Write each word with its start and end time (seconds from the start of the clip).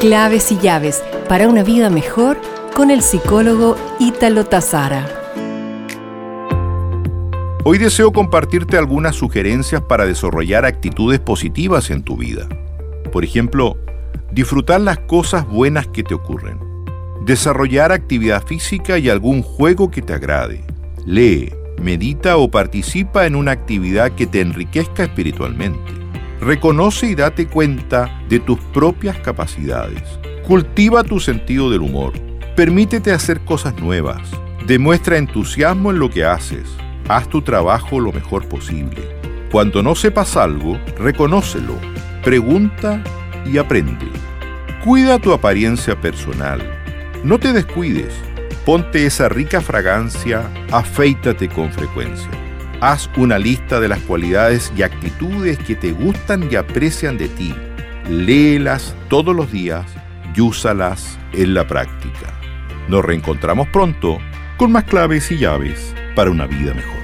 Claves 0.00 0.50
y 0.50 0.56
llaves 0.56 1.04
para 1.28 1.46
una 1.46 1.62
vida 1.62 1.90
mejor 1.90 2.40
con 2.74 2.90
el 2.90 3.02
psicólogo 3.02 3.76
Ítalo 3.98 4.46
Tazara. 4.46 5.06
Hoy 7.64 7.76
deseo 7.76 8.10
compartirte 8.10 8.78
algunas 8.78 9.14
sugerencias 9.14 9.82
para 9.82 10.06
desarrollar 10.06 10.64
actitudes 10.64 11.20
positivas 11.20 11.90
en 11.90 12.02
tu 12.02 12.16
vida. 12.16 12.48
Por 13.12 13.24
ejemplo, 13.24 13.76
disfrutar 14.32 14.80
las 14.80 14.96
cosas 15.00 15.46
buenas 15.46 15.86
que 15.88 16.02
te 16.02 16.14
ocurren. 16.14 16.58
Desarrollar 17.26 17.92
actividad 17.92 18.42
física 18.42 18.96
y 18.96 19.10
algún 19.10 19.42
juego 19.42 19.90
que 19.90 20.00
te 20.00 20.14
agrade. 20.14 20.64
Lee, 21.04 21.52
medita 21.78 22.38
o 22.38 22.50
participa 22.50 23.26
en 23.26 23.36
una 23.36 23.50
actividad 23.50 24.12
que 24.12 24.26
te 24.26 24.40
enriquezca 24.40 25.02
espiritualmente. 25.02 25.99
Reconoce 26.40 27.06
y 27.06 27.14
date 27.14 27.48
cuenta 27.48 28.22
de 28.30 28.40
tus 28.40 28.58
propias 28.58 29.18
capacidades. 29.18 30.02
Cultiva 30.46 31.04
tu 31.04 31.20
sentido 31.20 31.70
del 31.70 31.82
humor. 31.82 32.14
Permítete 32.56 33.12
hacer 33.12 33.40
cosas 33.44 33.78
nuevas. 33.78 34.30
Demuestra 34.66 35.18
entusiasmo 35.18 35.90
en 35.90 35.98
lo 35.98 36.08
que 36.08 36.24
haces. 36.24 36.66
Haz 37.08 37.28
tu 37.28 37.42
trabajo 37.42 38.00
lo 38.00 38.10
mejor 38.10 38.48
posible. 38.48 39.02
Cuando 39.52 39.82
no 39.82 39.94
sepas 39.94 40.34
algo, 40.38 40.78
reconócelo. 40.98 41.74
Pregunta 42.24 43.04
y 43.44 43.58
aprende. 43.58 44.08
Cuida 44.82 45.18
tu 45.18 45.34
apariencia 45.34 46.00
personal. 46.00 46.62
No 47.22 47.38
te 47.38 47.52
descuides. 47.52 48.14
Ponte 48.64 49.04
esa 49.04 49.28
rica 49.28 49.60
fragancia, 49.60 50.50
afeítate 50.72 51.48
con 51.48 51.70
frecuencia. 51.70 52.49
Haz 52.80 53.10
una 53.16 53.38
lista 53.38 53.78
de 53.78 53.88
las 53.88 54.00
cualidades 54.00 54.72
y 54.74 54.82
actitudes 54.82 55.58
que 55.58 55.76
te 55.76 55.92
gustan 55.92 56.48
y 56.50 56.56
aprecian 56.56 57.18
de 57.18 57.28
ti. 57.28 57.54
Léelas 58.08 58.94
todos 59.08 59.36
los 59.36 59.52
días 59.52 59.84
y 60.34 60.40
úsalas 60.40 61.18
en 61.34 61.52
la 61.52 61.66
práctica. 61.66 62.32
Nos 62.88 63.04
reencontramos 63.04 63.68
pronto 63.68 64.18
con 64.56 64.72
más 64.72 64.84
claves 64.84 65.30
y 65.30 65.36
llaves 65.36 65.94
para 66.14 66.30
una 66.30 66.46
vida 66.46 66.72
mejor. 66.72 66.99